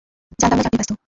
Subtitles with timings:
[0.39, 0.91] জানতাম না যে আপনি ব্যস্ত।